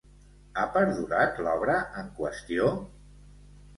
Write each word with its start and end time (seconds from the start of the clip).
Ha 0.61 0.63
perdurat 0.77 1.43
l'obra 1.49 1.77
en 2.05 2.11
qüestió? 2.21 2.75